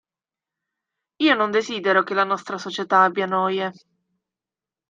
Io 1.25 1.35
non 1.35 1.51
desidero 1.51 2.01
che 2.01 2.15
la 2.15 2.23
nostra 2.23 2.57
Società 2.57 3.03
abbia 3.03 3.27
noie. 3.27 3.71